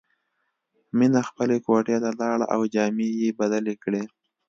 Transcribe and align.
مینه 0.97 1.21
خپلې 1.29 1.57
کوټې 1.65 1.97
ته 2.03 2.09
لاړه 2.19 2.45
او 2.55 2.61
جامې 2.73 3.07
یې 3.19 3.29
بدلې 3.39 3.75
کړې 3.83 4.03